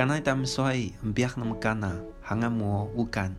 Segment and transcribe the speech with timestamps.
[0.00, 0.72] 刚才他们说
[1.14, 3.36] 不要那么干呐，还按摩乌干。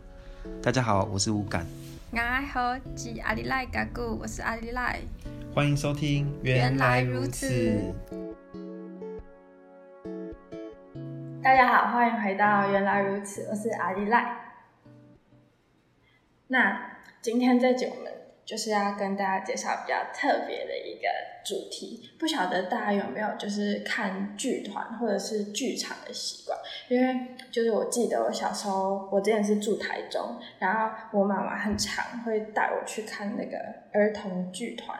[0.62, 1.66] 大家好，我是乌干。
[2.12, 2.16] 我
[2.52, 5.00] 好，是阿里赖嘎古，我是阿里赖。
[5.52, 7.92] 欢迎收听，原来如此。
[11.42, 14.54] 大家好，欢迎回到原来如此，我是阿里赖。
[16.46, 18.12] 那今天这集我们
[18.52, 21.08] 就是要跟大家介绍比较特别的一个
[21.42, 26.58] 主题，不晓得大家有没有就是看剧团或者是剧场的习惯？
[26.90, 33.56] 因为就是我记得我小时候，我之前是住台中，然后我妈妈很常会带我去看那个
[33.90, 34.98] 儿童剧团，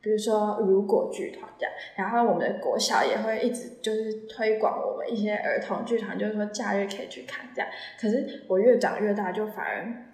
[0.00, 7.70] 比如说如果剧团这样，然后我们的国小也会一直就是推广我们一些儿童剧团，就是说假日可以去看这样。
[8.00, 10.09] 可是我越长越大，就反而。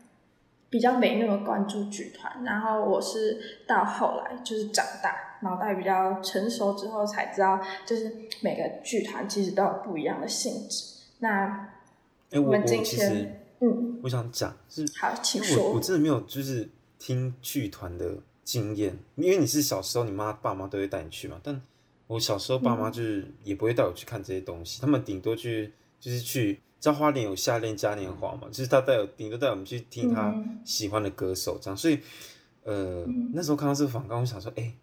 [0.76, 10.84] 比较没那么关注剧团，然后我是到后来就是长大，脑袋比较成熟之后才知道，就是每个剧团其实都有不一样的性质。
[11.20, 11.70] 那
[12.32, 15.64] 我们今天，欸、嗯，我想讲是好，请说。
[15.64, 21.58] 我我真的没有就是听剧团的经验，因为你是小时候你妈爸妈都会带你去嘛，但
[22.06, 26.60] 我小时候爸妈就是也不会带我去看这些东西，嗯、他们顶多去就是去。
[26.78, 28.48] 知道花莲有夏恋嘉年华嘛？
[28.48, 31.98] 就是他带有顶多带我们去听他喜欢的歌手这样，所以
[32.64, 34.74] 呃、嗯、那时候看到这个访纲，我想说，哎、欸，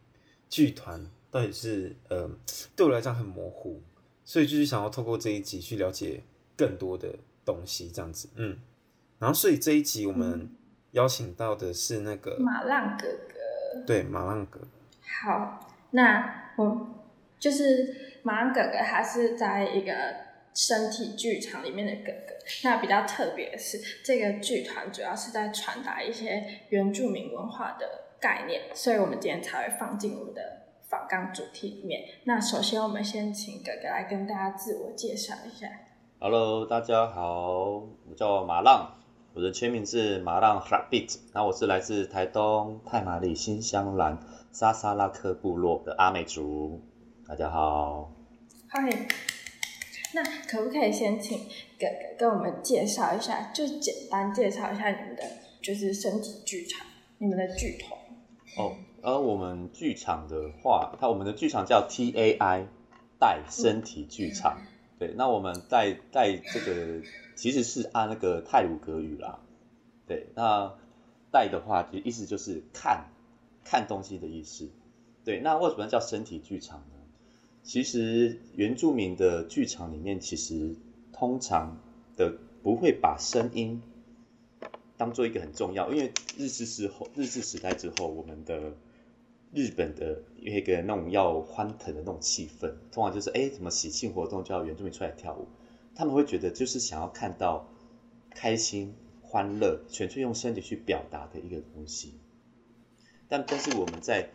[0.50, 2.30] 剧团到底是呃
[2.76, 3.82] 对我来讲很模糊，
[4.26, 6.22] 所以就是想要透过这一集去了解
[6.58, 8.58] 更多的东西这样子，嗯，
[9.20, 10.50] 然后所以这一集我们
[10.92, 14.60] 邀请到的是那个马浪哥哥，对，马浪哥。
[15.24, 16.88] 好，那我
[17.40, 20.23] 就是马浪哥哥，他是在一个。
[20.54, 27.88] 身体剧场里面的哥哥，那比较特别的是，这个剧团主要是在传达一些原住民文化的
[28.20, 30.42] 概念，所以我们今天才会放进我们的
[30.88, 32.02] 访纲主题里面。
[32.26, 35.68] 那首先，我们先请哥哥来跟大家自我介绍一下。
[36.20, 38.96] Hello，大家好，我叫马浪，
[39.34, 44.20] 我的全名是马浪 Rabbit，那我是来自台东太麻里新香兰
[44.52, 46.82] 沙沙拉克部落的阿美族。
[47.28, 48.14] 大家好，
[48.70, 48.98] 欢迎。
[50.14, 51.40] 那可不可以先请
[51.80, 55.24] 哥哥跟我们介绍一下，就简单介绍一下你们的
[55.62, 56.86] 就是身体剧场，
[57.18, 58.00] 你们的剧团。
[58.58, 62.66] 哦，而我们剧场的话，它我们的剧场叫 TAI
[63.20, 64.62] 带身体剧场。
[65.00, 67.02] 对，那我们带带这个
[67.36, 69.40] 其实是按那个泰鲁格语啦。
[70.06, 70.76] 对，那
[71.32, 73.08] 带的话，其实意思就是看
[73.66, 74.70] 看东西的意思。
[75.26, 76.86] 对，那为什么叫身体剧场？
[77.64, 80.76] 其实原住民的剧场里面，其实
[81.14, 81.78] 通常
[82.18, 83.82] 的不会把声音
[84.98, 88.74] 当做一个很重要，因为日治时候、日治时代之后，我们的
[89.54, 95.48] 日本的一个那种要欢腾的那种气氛，通常就是哎，什么喜庆活动叫原住民出来跳舞，
[95.96, 97.66] 他们会觉得就是想要看到
[98.32, 102.14] 开心、欢乐，纯粹用身体去表达的一个东西。
[103.30, 104.30] 但但是我们在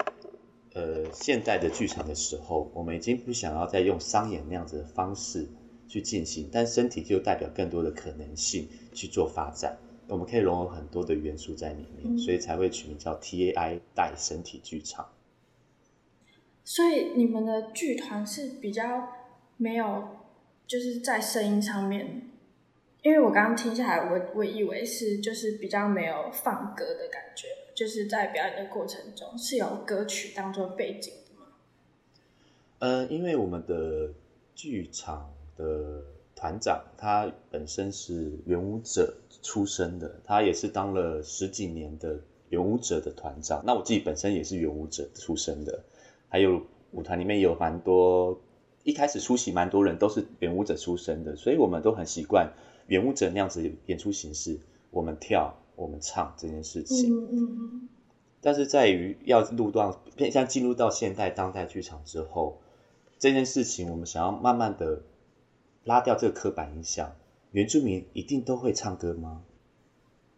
[0.78, 5.44] 呃，现代的剧场的时候，我们已经不想要再用商演那样子的方式
[5.88, 9.76] 去进行，但身体就代表更多的可能性去做发展。
[10.06, 15.08] 我们可以融合很多的元素在里面，嗯、所以才会取名叫 TAI 带身体剧场。
[16.62, 19.08] 所以你们的剧团是比较
[19.56, 20.04] 没有，
[20.64, 22.30] 就是在声音上面，
[23.02, 27.48] 因为我刚刚听下来，我我以为是就是比较没有放歌的感觉。
[27.78, 31.46] 就是在表演的过程中是有歌曲当做背景的吗？
[32.80, 34.10] 呃，因为我们的
[34.56, 36.02] 剧场的
[36.34, 42.18] 团长他本身是原舞者出身的，他也是当了十几年的
[42.48, 43.62] 原舞者的团长。
[43.64, 45.84] 那我自己本身也是原舞者出身的，
[46.28, 48.40] 还有舞团里面有蛮多，
[48.82, 52.52] 一开始出席蛮多人都是原舞者出身的，所以我们都很习惯
[52.88, 54.58] 原舞者那样子演出形式，
[54.90, 55.56] 我们跳。
[55.78, 57.88] 我们唱这件事情，嗯嗯，
[58.40, 60.02] 但是在于要入到，
[60.32, 62.58] 像进入到现代当代剧场之后，
[63.16, 65.02] 这件事情我们想要慢慢的
[65.84, 67.14] 拉掉这个刻板印象，
[67.52, 69.44] 原住民一定都会唱歌吗？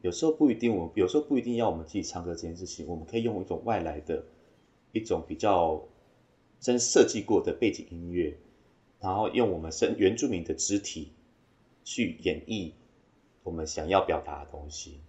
[0.02, 4.22] 有时候不一定，我有时候不一定要我们自己唱歌这件事情，我们可以用一种外来的
[4.92, 5.82] 一种比较
[6.58, 8.36] 真设计过的背景音乐，
[9.00, 11.12] 然后用我们身原住民的肢体
[11.82, 12.72] 去演绎
[13.42, 15.00] 我们想要表达的东西。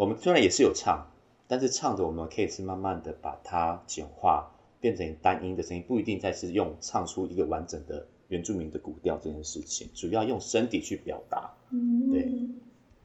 [0.00, 1.06] 我们虽然也是有唱，
[1.46, 4.50] 但是唱着我们可以是慢慢的把它简化，
[4.80, 11.52] 变成单音的声音，不一定再是用唱出一个完整的原住民的古调这件事情，主要用身体去表达。
[11.68, 12.26] 嗯，对。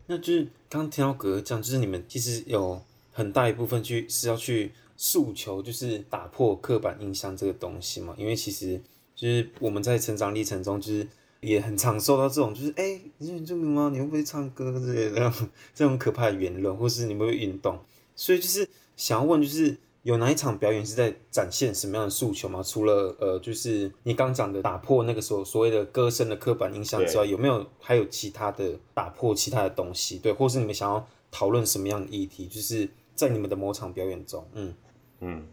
[0.08, 2.82] 那就是刚刚听到哥哥讲，就是你们其实有
[3.12, 8.16] 很大一部分去是要去诉求，就是打破刻板印象这个东西嘛。
[8.18, 8.80] 因为其实
[9.14, 11.06] 就是我们在成长历程中，就是
[11.42, 13.90] 也很常受到这种，就是哎、欸，你是原住民吗？
[13.94, 15.32] 你会不会唱歌之类的
[15.74, 17.80] 这种可怕的言论，或是你会不会运动？
[18.16, 22.64] 所以就是想要问，就是有哪一场表演是在展现什么样的诉求吗？
[22.64, 30.18] 除了呃，就是你刚讲的打破那个所所谓的歌声的刻板印象之外，有没有还有其他的打破其他的东西？
[30.18, 32.48] 对，或是你们想要讨论什么样的议题？
[32.48, 34.74] 就是在你们的某场表演中，嗯
[35.20, 35.48] 嗯。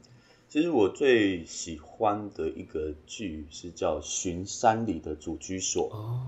[0.52, 6.20] 其实我最喜欢的一个剧是叫《巡山里的主居所》哦，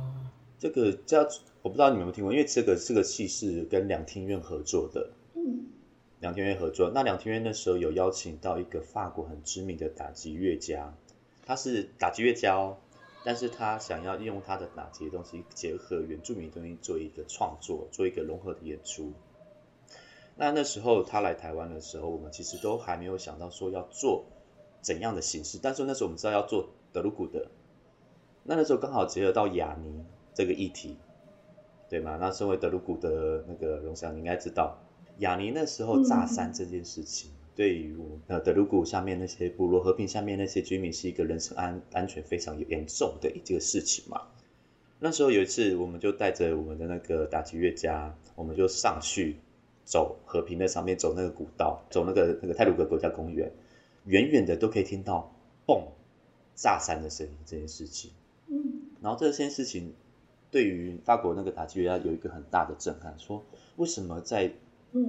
[0.58, 1.28] 这个叫
[1.60, 5.66] 我不知道你们有没有听过，因为这个这个戏是跟两厅院合作的，嗯，
[6.20, 6.90] 两厅院合作。
[6.94, 10.96] 那两厅院那时候有邀请到一个法国很知名的打击乐家，
[11.44, 12.78] 他是打击乐家哦，
[13.26, 19.12] 但是他想要利用他的打击的东西结合原住民的东西做一个创作，做一个融合的演出。
[20.36, 24.24] 那那时候他来台湾的时候，我们其实都还没有想到说要做
[24.80, 27.46] 怎样的形式，但是那时候我们知道要做德鲁古的，
[28.42, 30.04] 那那时候刚好结合到雅尼
[30.34, 30.96] 这个议题，
[31.88, 32.18] 对吗？
[32.20, 34.76] 那身为德鲁古的那个荣祥，你应该知道，
[35.18, 37.96] 雅尼那时候炸山这件事情，嗯、对于
[38.26, 44.22] 呃德鲁古下面那些部落和平下面那些居民是一个人身安安全非常严重的一个事情嘛。
[44.98, 49.36] 那时候有一次，我们就带着我们的那个打击乐家，我们就上去。
[49.84, 53.52] 走和平的上面，走那个古道，走那个那个泰鲁格国家公园，
[54.06, 55.30] 远远的都可以听到
[55.66, 55.88] 嘣
[56.54, 57.36] 炸山的声音。
[57.44, 58.10] 这件事情，
[58.48, 59.92] 嗯，然后这件事情
[60.50, 63.44] 对于法国那个打击乐家有一个很大的震撼，说
[63.76, 64.52] 为什么在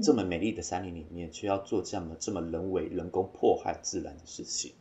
[0.04, 4.74] 这么美丽的山林里面，却要做这么这么人为人工破坏自然的事情？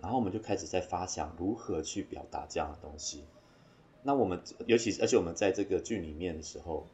[0.00, 3.24] 然后我们就开始在发想如何去表达这样的东西。
[4.04, 6.86] 那我们尤其是而且我们在这个剧里面的时候。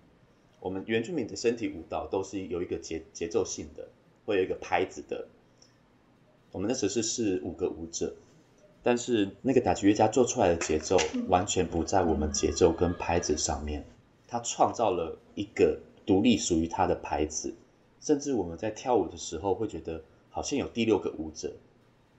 [0.60, 3.88] 我们原住民的身体舞蹈都是有一个节节奏性的，
[4.26, 5.26] 会有一个拍子的。
[6.52, 8.14] 我们那时候是是五个舞者，
[8.82, 10.98] 但是那个打击乐家做出来的节奏
[11.28, 13.84] 完全不在我们节奏跟拍子上面，
[14.28, 17.54] 他创造了一个独立属于他的拍子，
[18.00, 21.52] 甚至我们在跳舞的时候会觉得好像有第六个舞者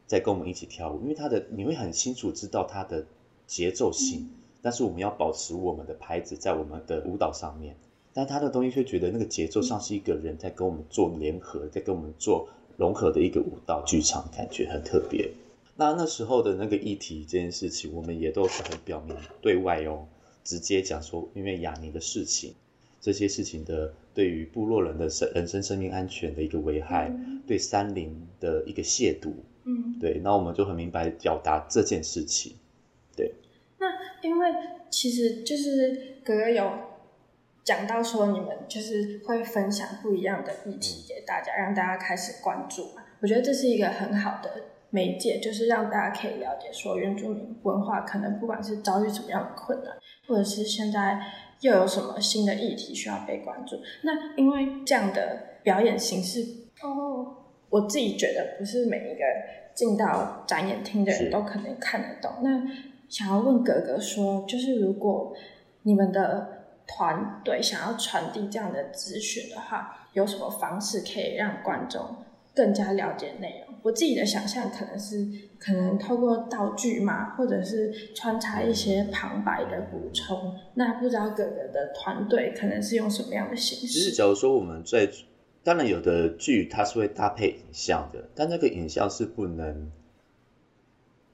[0.07, 3.05] 在跟我们一起跳舞，因为他的你会很清楚知道他的
[3.45, 4.29] 节奏性，
[4.61, 7.75] 但是我们要保持我们的拍子在我们的舞蹈上面。
[8.13, 15.31] 但他的东西却觉得那个节奏像是一个人在跟我们做联合，在跟我们做融合的一个舞蹈剧场，感觉很特别。
[15.78, 20.06] 那那时候的那个议题这件事情，我们也都是很表明对外哦，
[20.44, 22.54] 直接讲说，因为雅尼的事情，
[23.00, 29.31] 这些事情的对于部落人的生人身生命安全的一个危害，嗯、对山林的一个亵渎，
[29.63, 32.56] 嗯，对，那我们就很明白表达这件事情。
[33.16, 33.34] 对，
[33.80, 33.88] 那
[34.22, 34.50] 因为
[34.90, 36.90] 其实就是哥哥有。
[37.63, 43.04] 讲到说你们就是会分享不一样的议题给大家，让大家开始关注嘛。
[43.22, 44.50] 我觉得这是一个很好的
[44.90, 49.94] 媒介，就是让大家可以了解说原住民文化可能不管是遭遇什么样的困难，
[50.28, 51.19] 或者是现在
[51.62, 53.78] 又有什么新的议题需要被关注。
[54.02, 56.42] 那因为这样的表演形式，
[56.81, 57.36] 哦，
[57.69, 59.24] 我自己觉得不是每一个
[59.75, 62.42] 进到展演厅的人都可能看得懂。
[62.42, 62.63] 那
[63.08, 65.34] 想要问哥哥说，就是如果
[65.84, 72.18] 你们的团队想要传递这样的资讯的话，有什么方式可以让观众
[72.54, 73.75] 更加了解内容？
[73.83, 80.56] 我自己的想象可能是，可能透过道具嘛，或者是穿插一些旁白的补充。
[80.75, 83.88] 那不知道哥哥的团队可能是用什么样的形式？
[83.88, 85.10] 其实，假如说我们在，
[85.63, 89.91] 当然有的剧它是会搭配影像的，但那个影像是不能，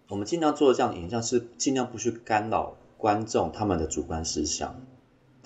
[0.08, 4.80] 我们尽量做的这样的影像是尽量不去干扰观众他们的主观思想。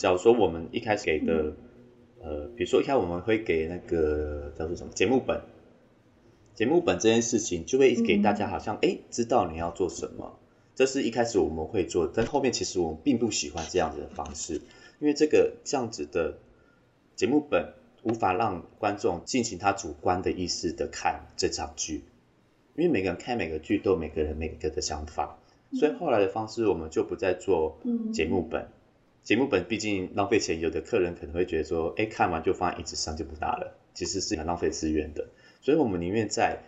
[0.01, 1.53] 假如说我们一开始给的，
[2.23, 5.41] 呃，比如说一开始我们会给那个叫做什么节目本，
[6.55, 10.39] 节目本这件事情就会给大家好像哎知道你要做什么，
[10.73, 14.55] 这是一开始我们会做，但后面其实我们并不喜欢这样子的方式，
[14.99, 16.39] 因为这个这样子的
[17.15, 22.05] 节目本无法让观众进行他主观的意识的看这场剧，
[22.75, 25.37] 因为每个人看每个剧都有每个人每个的想法，
[25.73, 27.77] 所以后来的方式我们就不再做
[28.11, 28.65] 节目本。
[29.23, 35.27] 节目本毕竟浪费钱，有的客人可能会觉得说，哎，看完就放在椅子上就不拿了，其实是很浪费资源的。
[35.61, 36.63] 所以我们宁愿在，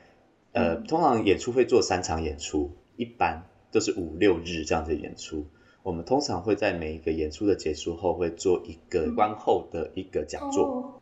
[0.51, 5.48] 呃，通常演出会做三场演出，一般都是五六日这样子演出。
[5.81, 11.01] 我们通常会在每一个演出的结束后，会做一个观后的一个讲座。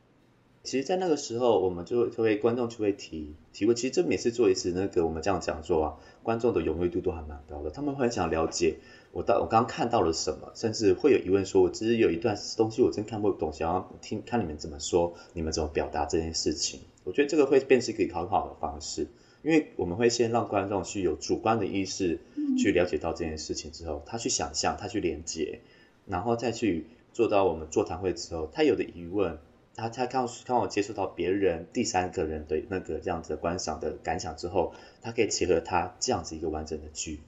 [0.64, 3.76] 其实，在那个时候，我们就会就会观众就会提提问。
[3.76, 8.78] 其实这每次做一次那个我们这样讲座啊，观众的踊跃度都还蛮高的，他们会很想了解。
[9.12, 16.80] 我到我刚刚看到了什么，甚至会有疑问说，我其实有一段东西我真看不懂，想要听看你们怎么说，你们怎么表达这件事情。
[17.04, 19.08] 我觉得这个会变成一个很好的方式。
[19.44, 22.20] 因为我们会先让观众去有主观的意识
[22.60, 25.62] 去了解到这件事情之后，他去想象，他去连接，
[26.06, 29.40] 然后再去做到我们座谈会之后，他有的疑问，
[29.74, 37.20] 他他刚刚我接触到别人第三个人的那个这样子的观赏的感想之后，他可以结合他这样子一个完整的剧，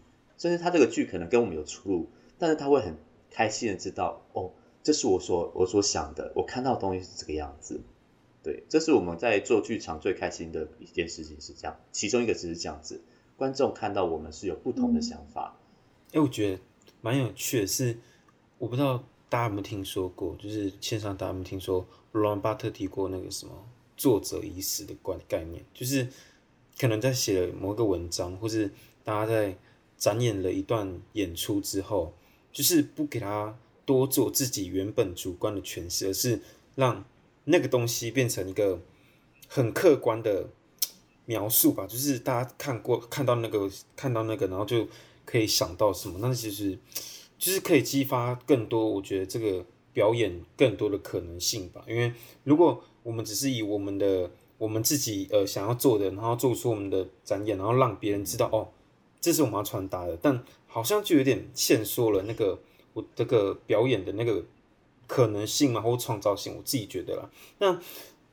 [0.43, 2.97] 甚至他这个剧可能跟我们有出入，但是他会很
[3.31, 4.51] 开心的知道，哦，
[4.83, 7.79] 这是我所我所想的，我看到的东西是这个样子。
[8.43, 11.79] 对，这是我们在做剧场最开心的一件事情，是这样。
[11.93, 13.01] 其中一个只是这样子，
[13.37, 15.57] 观众看到我们是有不同的想法。
[16.11, 16.59] 哎、我觉得
[16.99, 17.97] 蛮有趣的是，
[18.57, 26.05] 我不知道大家有没有听说过，就是线上大家有没有听说罗兰巴特提过那个什么作者已死的观概念，就是
[26.77, 28.69] 可能在写了某个文章，或是
[29.05, 29.55] 大家在
[30.03, 32.13] 展演了一段演出之后，
[32.51, 36.41] 就是不给他多做自己原本主观的诠释，而是
[36.75, 37.05] 让。
[37.45, 38.79] 那个东西变成一个
[39.49, 40.47] 很客观的
[41.25, 44.87] 描述吧，就是大家看过看到那个看到那个，然后就
[45.25, 46.19] 可以想到什么。
[46.21, 46.79] 那其实
[47.37, 51.83] 就是可以激发更多，我觉得这个表演更多的可能性吧。
[51.85, 52.13] 因为
[52.45, 58.69] 如果我们只是以我们的我们自己呃想要做的，然后做出我们的展演，然后让别人知道哦，
[59.23, 62.59] 这是我们要传达的，但好像就有点限缩了那个
[62.93, 64.43] 我这个表演的那个。
[65.05, 67.29] 可能性嘛，或创造性，我自己觉得啦。
[67.59, 67.73] 那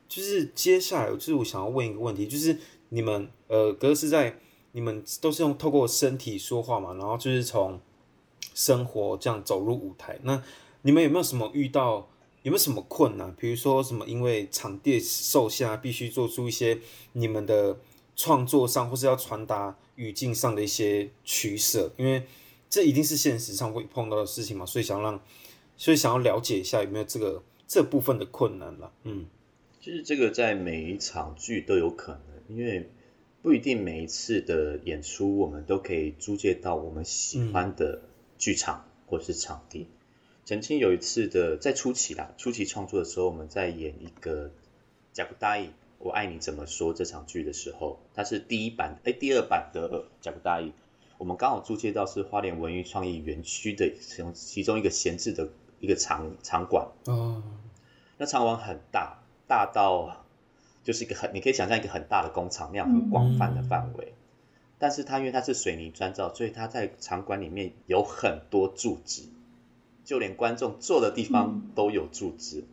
[0.07, 2.57] 就是接下来，就是我想要问一个问题，就是
[2.89, 4.39] 你们呃，格斯在
[4.71, 7.79] 你们都是用透过身体说话嘛，然后就是从
[8.55, 10.17] 生活这样走入舞台。
[10.23, 10.41] 那
[10.83, 12.09] 你们有没有什么遇到
[12.41, 13.35] 有没有什么困难？
[13.35, 16.79] 比如说什么因为场地受限啊，必须做出一些
[17.11, 17.77] 你们的
[18.15, 21.91] 创作上，或是要传达语境上的一些取舍？
[21.97, 22.23] 因为
[22.69, 25.21] 这一定是现实上会碰到的事情嘛，所以想让。
[25.77, 29.25] 所以想要了解一下有没有这个这部分的困难了，嗯，
[29.79, 32.87] 其实这个在每一场剧都有可能，因为
[33.41, 38.03] 不一定每一次的演出我们都可以租借到我们喜欢的
[38.37, 39.79] 剧场或是场地。
[39.79, 39.87] 嗯、
[40.45, 44.49] 曾经有一次的在初期啦，初期创作的时候，我们在演一个
[45.13, 45.71] 《贾古大义
[46.03, 49.89] 我爱你怎么说》这场剧的时候，它是第一版哎第二版的
[50.21, 50.65] 《贾古大意》，
[51.17, 53.93] 我们刚好租借到是花莲文艺创意园区的
[54.33, 55.49] 其中一个闲置的。
[55.83, 57.41] 一个场场馆哦，
[58.19, 59.17] 那场馆很大，
[59.47, 60.23] 大到
[60.83, 64.09] 就是一个很，你可以想象一个很大的工厂那样很广泛的范围。
[64.11, 64.21] 嗯、
[64.77, 69.23] 但是它因为它是水泥砖造，所以它在场馆里面有很多柱子，
[70.05, 72.59] 就连观众坐的地方都有柱子。
[72.59, 72.67] 嗯、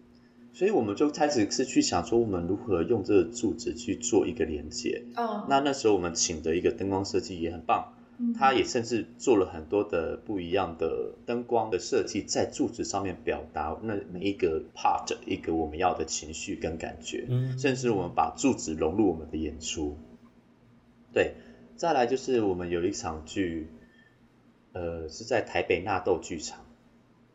[0.58, 5.04] 所以我们就开始是去想说，我们如何用这个柱子去做一个连接。
[5.14, 7.92] 哦，那那时候我们请的一个灯光设计也很棒。
[8.36, 19.96] 他也甚至做了很多的不一样的灯光的设计，在柱子上面表达那每一个 part 一个我们要的情绪跟感觉，嗯，甚至我们把柱子融入我们的演出。
[21.12, 21.34] 对，
[21.76, 23.68] 再来就是我们有一场剧，
[24.72, 26.64] 呃，是在台北纳豆剧场，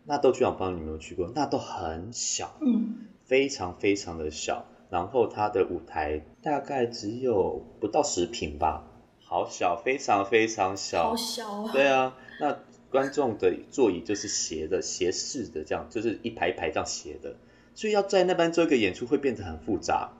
[0.03, 1.32] 纳豆剧场，不知道你们有没有去过？
[1.34, 8.89] 纳豆很小，嗯，非常非常的小，然后它的舞台大概只有不到十平吧。
[9.20, 11.10] 好小，非常非常小。
[11.10, 11.72] 好小啊！
[11.72, 12.60] 对啊，那
[12.92, 17.36] 观众的座椅就是斜的、斜式的，这样就是一排一排这样斜的，
[17.74, 20.12] 所以要在那边做一个演出会变得很复杂，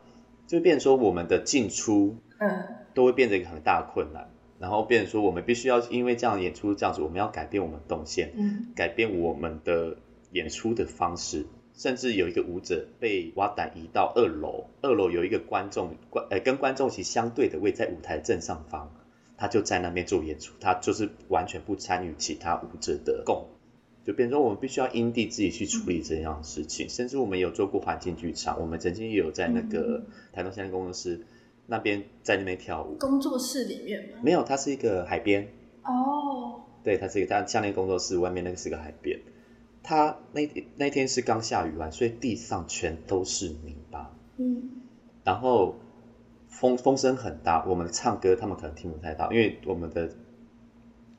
[0.48, 2.64] 就变成说我们的进出，嗯，
[2.96, 4.24] 都会变成一个很大的困难。
[4.24, 9.98] 嗯、然后变成说我们必须要因为这样演出这样子，我们要改变我们动线，嗯，改变我们的
[10.32, 11.46] 演出的方式，
[11.76, 18.92] 甚至有一个舞者被挖胆移到二楼，二楼有一个观众观，呃，跟观众席相对的位在舞台正上方。
[19.36, 23.48] 他就在那边做演出，他就是完全不参与其他舞者的共，
[24.06, 26.86] 就变成说我们必须要因地自己去处理这样的事情。
[26.86, 31.26] 嗯、甚至我们有做过环境剧场，我们曾经也有在那个台东相恋工作室
[31.66, 32.96] 那边在那边跳舞。
[33.00, 34.20] 工作室里面吗？
[34.24, 35.50] 没有，它是一个海边。
[35.84, 36.62] 哦。
[36.84, 39.20] 对，它是一个它项链工作室外面那个是个海边。
[39.84, 44.16] 它那那天是刚下雨完，所以地上全都是泥巴。
[44.38, 44.82] 嗯。
[45.24, 45.76] 然后。
[46.54, 50.12] 风风声很大，我们唱歌他们可能听不太到，因为我们的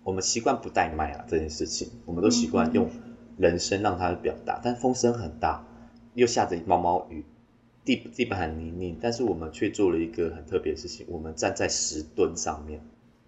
[0.05, 2.89] 我们习惯不带麦啊这件事情，我们都习惯用
[3.37, 4.61] 人声让他表达。
[4.63, 5.67] 但风声很大，
[6.15, 7.25] 又下着毛毛雨，
[7.85, 12.81] 地地板很泥泞，但是我们却做了一个很特别的事情，我们站在石墩上面，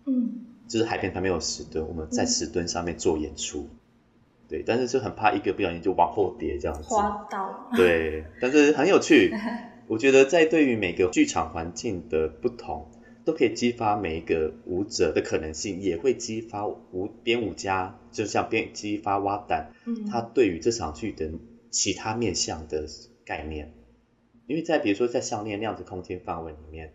[0.04, 3.68] 嗯，就是海边旁边有石墩，我们在石墩上面做演出，
[4.48, 9.32] 对，但是就很怕一个不小心就往后跌这样子，滑倒，对，但是很有趣。
[9.88, 12.90] 我觉得在对于每个剧场环境的不同，
[13.24, 19.70] 都可以激发每一个舞者的可能性，也会激发舞编舞家，就像编激发挖胆，
[20.10, 21.30] 他对于这场剧的
[21.70, 22.84] 其他面向的
[23.24, 23.72] 概念。
[24.46, 26.92] 因为在比如说在项链那样子空间范围里面，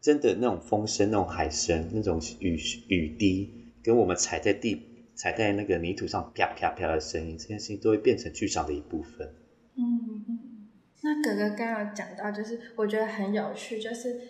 [0.00, 2.56] 真的那种风声、那种海声、那种雨
[2.88, 3.50] 雨滴，
[3.82, 4.80] 跟我们踩在地、
[5.14, 9.34] 踩在那个泥土上啪啪啪的声音，这件事情都会变成剧场的一部分。
[9.76, 10.38] 嗯嗯。
[11.02, 14.20] 那哥哥刚刚有讲到，就是我觉得很有趣，就是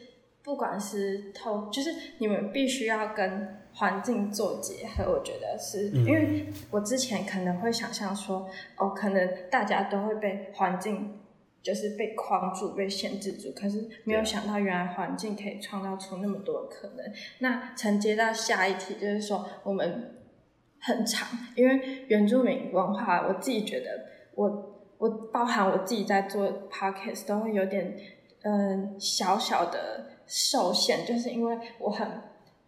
[0.43, 5.05] 不管是透，就是你们必须要跟环境做结合。
[5.05, 11.21] 我觉得是因为我之前可能会想象说，哦，可能大家都会被环境
[11.63, 17.13] 就是被框住、被限制住，可是没有想到原来环境可以创造出那么多可能。
[17.39, 20.24] 那承接到下一题，就是说我们
[20.85, 24.71] 很长，因为原住民文化，我自己觉得我。
[24.97, 27.95] 我包含我自己在做 podcast 都会有点
[28.43, 32.09] 嗯小小的受限，就是因为我很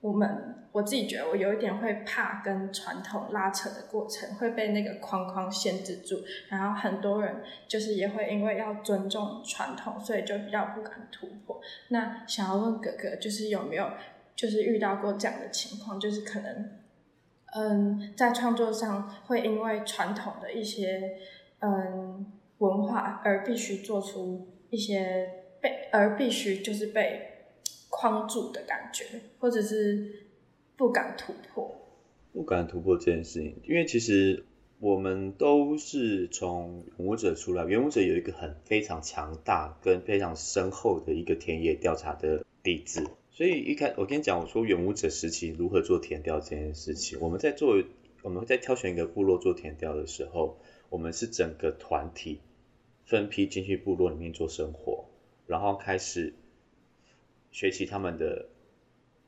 [0.01, 6.17] 我们我自己觉得我有一点会怕跟传统拉扯的过程会被那个框框限制住，
[6.49, 7.37] 然后很多人
[7.69, 11.59] 就是也会因为要尊重传统，所以就比较不敢突破。
[11.89, 13.89] 那想要问哥哥，就是有没有
[14.35, 16.71] 就是遇到过这样的情况，就是可能
[17.55, 21.17] 嗯在创作上会因为传统的一些。
[21.59, 25.27] 嗯，文化而必须做出一些
[25.59, 27.47] 被而必须就是被
[27.89, 29.05] 框住的感觉，
[29.39, 30.27] 或者是
[30.77, 31.75] 不敢突破。
[32.35, 34.45] 不敢突破这件事情，因为其实
[34.81, 43.03] 我们都是从原舞者出来，原舞者有一个很非常强大跟非常深厚的一个田野调查的底子，
[43.37, 47.85] 所以一开我跟你讲，我说原舞者时期如何做田调这件事情，我们在做
[48.23, 50.57] 我们在挑选一个部落做田调的时候。
[50.89, 52.39] 我们是整个团体
[53.05, 55.07] 分批进去部落里面做生活，
[55.47, 56.33] 然后开始
[57.51, 58.49] 学习他们的，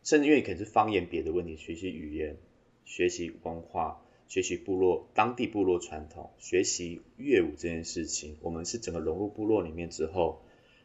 [0.04, 2.36] 甚至因为可能是方言别的问题，学习语言、
[2.84, 8.36] 学习文化、学习部落当地部落传统、学习乐舞这件事情。
[8.40, 10.40] 我们是整个融入部落里面之后，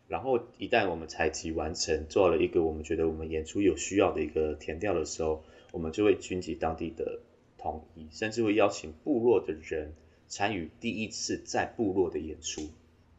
[0.08, 7.20] 然后一旦我们采集完成，做了一个我们觉得我们演出有需要的一个填调的时候，我们就会征集当地的
[7.58, 9.94] 同意，甚至会邀请部落的人。
[10.30, 12.64] 参与第一次在部落的演出，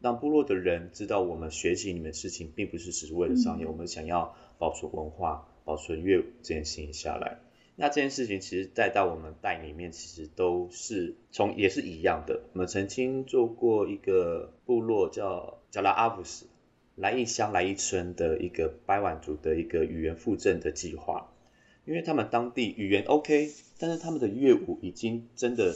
[0.01, 7.39] 让部落的人知道我们学习你们事情并不是只是为了商业，我们想要保存文化、保存乐舞这件事情下来。
[7.77, 12.41] 那这件事情其实带到我们带里面，其实都是从也是一样的。
[12.51, 16.47] 我们曾经做过一个部落叫叫拉阿布斯
[16.95, 21.31] 来一乡来一村的一个白碗族的一个语言复振的计划，
[21.85, 25.75] 因为他们当地语言 OK，但是他们的乐舞已经真的。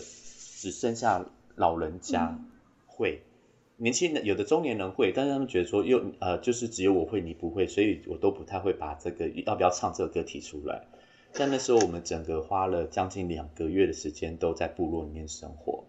[0.62, 2.38] 只剩下老人家
[2.86, 3.22] 会，
[3.78, 10.84] 嗯、年轻人有的中年人会，但是他们觉得说又呃就是只有我会你不会，所以我都不太会把这个要不要唱这个歌提出来。
[11.32, 15.86] 在那时候我们整个花了将近两个月的时间都在部落里面生活，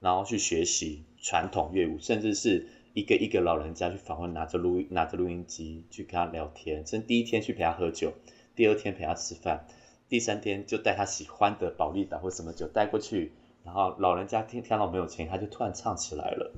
[0.00, 8.14] 然后去学习传统乐舞，甚至是一个一个老人家去访问，拿着录拿着录音机去跟他聊天，甚至第一天去陪他喝酒，
[8.54, 9.66] 第二天陪他吃饭，
[10.08, 13.32] 第三天就带他喜欢的保利达或什么酒带过去。
[13.64, 16.54] 然后老人家听听到没有钱，他就突然唱起来了。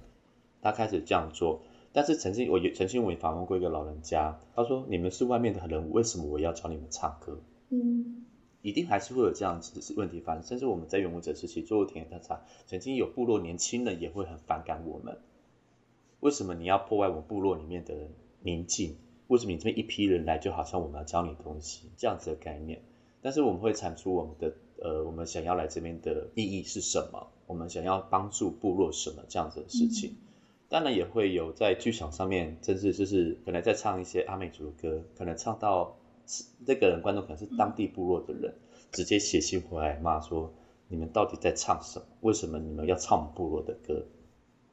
[0.62, 1.61] 他开始这样做，
[1.92, 8.24] 但是曾经我也曾经我也访问过一个老人家，他说：“你们是外面的人，为什么我要教你们唱歌？”嗯，
[8.62, 10.44] 一定还是会有这样子的问题发生。
[10.44, 15.18] 甚至我们在原舞者时期做过田野调查，曾经有部落年轻人也会很反感我们。
[16.20, 17.94] 为什么你要破坏我们部落里面的
[18.42, 18.96] 宁静？
[19.28, 22.83] 为什么你这边一批人来，就好像我们要教你东西这样子的概念？
[23.20, 24.54] 但是我们会产出我们的。
[24.81, 27.26] 呃，我们想要来这边的意义是什么？
[27.48, 30.11] 我们想要帮助部落什么这样子的事情？
[30.11, 30.16] 嗯、
[30.68, 35.96] 当然也会有在剧场上面，甚至就是可能在唱一些阿美族的歌，可能唱到
[36.64, 40.52] 那个人观众可能是当地部落的人，嗯、直接写信回来骂说：
[40.87, 42.07] 你们到底在唱什么？
[42.20, 44.07] 为什么你们要唱部落的歌？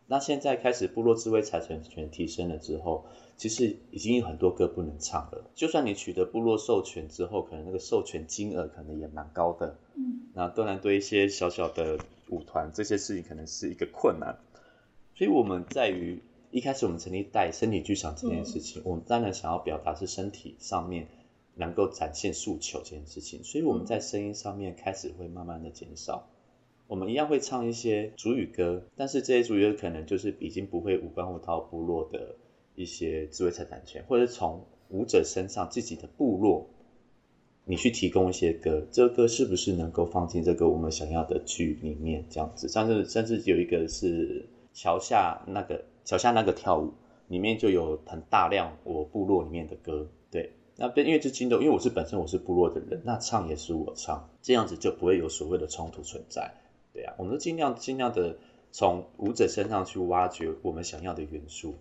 [0.07, 3.05] 那现在开始部落智慧财产权提升了之后。
[3.37, 5.43] 其实已经有很多歌不能唱了。
[5.55, 9.75] 就算你取得部落授权之后，可能那个授权金额可能也蛮高的。
[9.93, 14.37] 嗯，那当然对一些小小的舞团，这些事情可能是一个困难。
[15.15, 21.09] 所以我们在于一开始我们成立带身体剧场这件事情，嗯、我们当然想要表达是身体上面
[21.55, 23.43] 能够展现诉求这件事情。
[23.43, 26.25] 所以我们在声音上面开始会慢慢的减少。
[26.87, 32.35] 我们一样会唱一些主语歌，但是这些族语歌可能就是已经不会无关乎到部落的。
[32.77, 36.67] 一些智慧财产权，或者从舞者身上自己的部落，
[37.63, 42.25] 你去提供一些歌，这个歌是不是能够放进这个我们想要的剧里面？
[42.29, 46.91] 这样子，甚至甚至有一个是桥下那个桥下那个跳舞，
[47.29, 50.05] 里面就有很大量我部落里面的歌。
[50.29, 56.53] 对，那因为这金豆，因为我是本身我是部落的人，那唱也是我唱，这样子就不会有所谓的冲突存在。
[56.95, 58.37] 对啊，我们都尽量尽量的
[58.71, 61.75] 从舞者身上去挖掘我们想要的元素。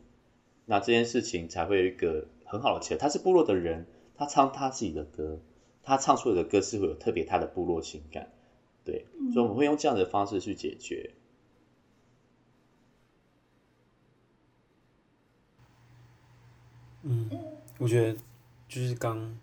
[0.67, 2.99] 那这件事情才会有一个很好的结果。
[2.99, 5.39] 他是部落的人，他唱他自己的歌，
[5.85, 8.33] 他唱出来的歌是会有特别他的部落情感，
[8.85, 11.13] 对，所以我们会用这样的方式去解决。
[17.03, 17.31] 嗯，
[17.79, 18.19] 我觉得
[18.67, 19.39] 就是刚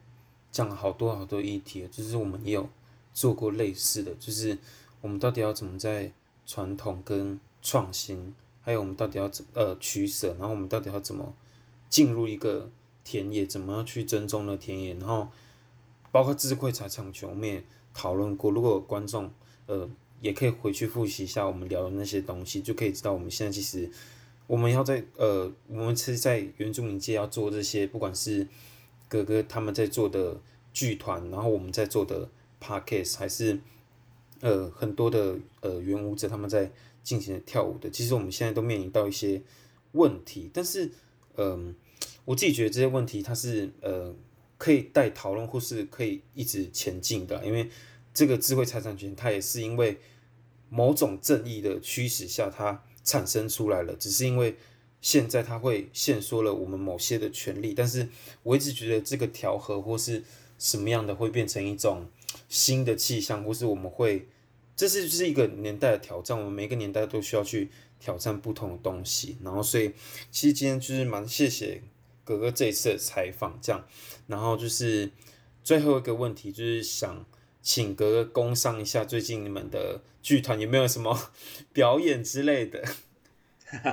[0.52, 2.68] 讲了好多好多议题，就是我们也有
[3.14, 4.58] 做过类似的，就是
[5.02, 6.12] 我们到底要怎么在
[6.46, 11.34] 传统跟创新，还有我们到底要怎呃取舍，然后我们到底要怎么
[11.90, 12.70] 进入一个
[13.04, 15.28] 田野，怎么样去尊重那田野，然后
[16.12, 18.52] 包括智慧财产权，我们也讨论过。
[18.52, 19.32] 如果观众
[19.66, 19.90] 呃
[20.22, 23.92] 也可以回去复习一下我们聊的那些东西，就可以知道我们现在其实。
[24.48, 28.46] 我们要在呃，我们是在原住民界要做这些，不管是
[29.08, 30.42] 哥哥他们在做的
[30.74, 32.30] 剧团，然后我们在做的
[32.62, 33.62] podcast，还是
[34.42, 39.42] 呃很多的呃原舞者他们在进行跳舞的，其实我们现在都面临到一些
[39.94, 40.50] 问题。
[40.54, 40.92] 但是，
[41.38, 41.74] 嗯、
[42.26, 44.14] 我自己觉得这些问题它是呃
[44.58, 47.70] 可以待讨论或是可以一直前进的，因为
[48.14, 49.98] 这个智慧财产权它也是因为
[50.70, 52.84] 某种正义的驱使下它。
[53.04, 54.56] 产生出来了，只是因为
[55.02, 58.08] 现在它会限缩了我们某些的权利，但是
[58.44, 60.24] 我一直觉得这个调和或是
[60.60, 62.06] 什么样的会变成一种
[62.52, 64.28] 新的气象，或是我们会，
[64.76, 69.94] 这是就是一个年代的挑战，我们每个年代都需要去挑战不同的东西，然后所以
[70.30, 71.82] 其实今天就是蛮谢谢
[72.26, 73.88] 哥哥这一次的采访，这样，
[74.28, 75.10] 然后就是
[75.64, 77.26] 最后一个问题就是想。
[77.64, 81.16] 请哥哥工商一下，最近你们的剧团有没有什么
[81.72, 82.84] 表演之类的？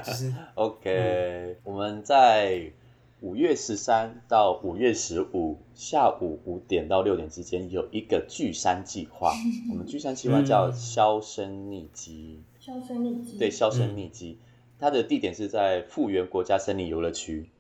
[0.07, 2.73] 就是 OK，、我们在
[3.21, 9.33] 五月十三到五月十五下午五点到六点之间有一个聚山计划。
[9.73, 12.41] 我们聚山计划叫销声匿迹。
[12.61, 13.37] 销声匿迹。
[13.37, 14.39] 对，销声匿迹。
[14.79, 17.51] 它的地点是在富源国家森林游乐区。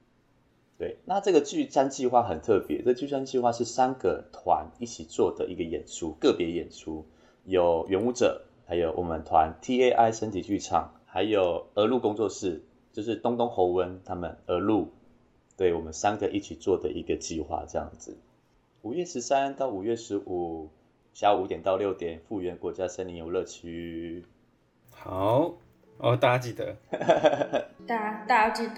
[0.78, 2.80] 对，那这个聚山计划很特别。
[2.82, 7.04] 这聚山计划是三个团一起做的一个演出，个别演出，
[7.44, 14.92] 有原舞者，还有我们团 TAI 身体剧场，还有鹅鹿工作室，就是东东侯温他们鹅鹿，
[15.58, 18.16] 对，我们三个一起做的一个计划，这样子。
[18.82, 20.70] 五月十三到五月十五
[21.12, 24.24] 下午五点到六点，复原国家森林游乐区。
[24.90, 25.56] 好。
[26.00, 26.76] 哦，大家记得，
[27.84, 28.74] 大家大家记得。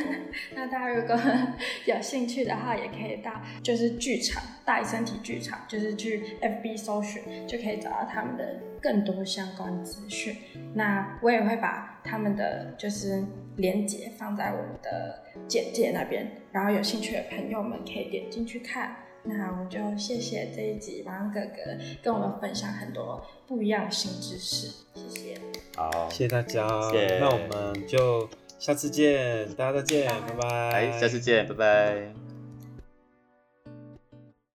[0.56, 1.14] 那大家如果
[1.84, 3.30] 有兴趣的话，也可以到
[3.62, 10.34] 就是剧场大爱身体剧场，就是去 FB 搜寻，就可以找到他们的更多相关资讯。
[10.72, 13.24] 那我也会把他们的就是
[13.56, 18.96] 连接放在我们的简介那边，然后有兴趣的朋友们可以点进去看。
[19.24, 25.40] 那我们就谢谢这一集马恩哥哥跟我们分享很多不一样的新知识，谢谢。
[25.76, 32.21] 好，谢谢大家，谢谢，那我们就下次见，大家再见，拜拜，下次见，拜拜。